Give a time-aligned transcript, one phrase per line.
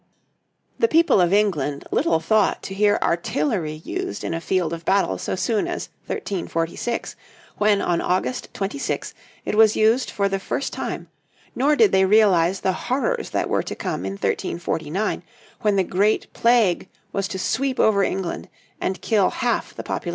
[0.79, 5.19] The people of England little thought to hear artillery used in a field of battle
[5.19, 7.15] so soon as 1346,
[7.59, 9.13] when on August 26
[9.45, 11.07] it was used for the first time,
[11.55, 15.21] nor did they realize the horrors that were to come in 1349,
[15.61, 18.49] when the Great Plague was to sweep over England
[18.81, 20.09] and kill half the population.